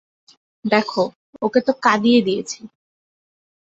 দেখ, 0.65 0.89
ওকে 1.41 1.59
তো 1.61 1.71
কাঁদিয়ে 1.83 2.19
দিয়েছি। 2.21 2.59